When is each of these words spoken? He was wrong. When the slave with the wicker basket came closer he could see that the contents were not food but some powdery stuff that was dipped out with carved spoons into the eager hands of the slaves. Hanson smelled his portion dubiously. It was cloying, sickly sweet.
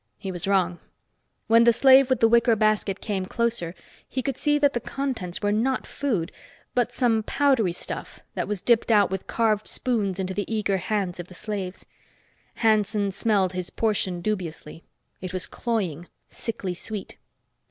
He 0.17 0.31
was 0.31 0.47
wrong. 0.47 0.79
When 1.45 1.63
the 1.63 1.71
slave 1.71 2.09
with 2.09 2.21
the 2.21 2.27
wicker 2.27 2.55
basket 2.55 3.01
came 3.01 3.27
closer 3.27 3.75
he 4.09 4.23
could 4.23 4.35
see 4.35 4.57
that 4.57 4.73
the 4.73 4.79
contents 4.79 5.43
were 5.43 5.51
not 5.51 5.85
food 5.85 6.31
but 6.73 6.91
some 6.91 7.21
powdery 7.21 7.71
stuff 7.73 8.19
that 8.33 8.47
was 8.47 8.63
dipped 8.63 8.89
out 8.89 9.11
with 9.11 9.27
carved 9.27 9.67
spoons 9.67 10.19
into 10.19 10.33
the 10.33 10.51
eager 10.51 10.77
hands 10.77 11.19
of 11.19 11.27
the 11.27 11.35
slaves. 11.35 11.85
Hanson 12.55 13.11
smelled 13.11 13.53
his 13.53 13.69
portion 13.69 14.21
dubiously. 14.21 14.83
It 15.21 15.33
was 15.33 15.45
cloying, 15.45 16.07
sickly 16.29 16.73
sweet. 16.73 17.17